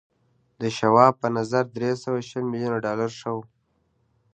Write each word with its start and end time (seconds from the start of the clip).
د 0.61 0.63
شواب 0.77 1.13
په 1.21 1.27
نظر 1.37 1.63
درې 1.77 1.91
سوه 2.03 2.19
شل 2.29 2.45
ميليونه 2.51 2.77
ډالر 2.85 3.09
ښه 3.19 3.31
و 3.35 3.37